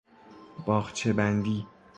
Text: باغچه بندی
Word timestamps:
باغچه 0.65 1.13
بندی 1.13 1.67